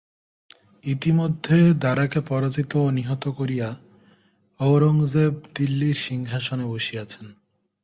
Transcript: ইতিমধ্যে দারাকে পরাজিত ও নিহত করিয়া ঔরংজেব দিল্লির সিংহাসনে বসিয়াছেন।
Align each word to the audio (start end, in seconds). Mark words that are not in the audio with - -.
ইতিমধ্যে 0.83 1.57
দারাকে 1.73 2.19
পরাজিত 2.21 2.71
ও 2.77 2.87
নিহত 2.91 3.23
করিয়া 3.29 3.69
ঔরংজেব 4.59 5.33
দিল্লির 5.55 5.97
সিংহাসনে 5.97 6.65
বসিয়াছেন। 6.65 7.25